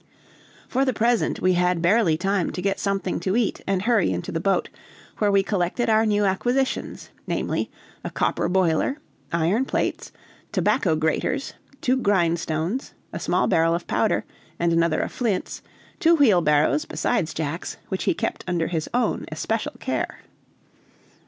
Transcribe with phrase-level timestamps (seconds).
[0.67, 4.31] For the present we had barely time to get something to eat and hurry into
[4.31, 4.67] the boat,
[5.19, 7.69] where were collected our new acquisitions, namely,
[8.03, 8.97] a copper boiler,
[9.31, 10.11] iron plates,
[10.51, 14.25] tobacco graters, two grindstones, a small barrel of powder,
[14.57, 15.61] and another of flints,
[15.99, 20.21] two wheel barrows, besides Jack's, which he kept under his own especial care.